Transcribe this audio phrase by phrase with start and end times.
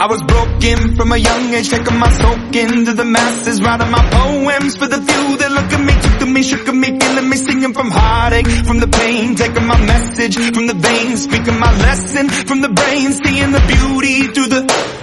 [0.00, 4.00] I was broken from a young age, taking my soak into the masses, writing my
[4.08, 7.28] poems for the few that look at me, took to me, shook at me, feeling
[7.28, 11.70] me, singing from heartache, from the pain, taking my message from the veins, speaking my
[11.84, 14.99] lesson from the brain, seeing the beauty through the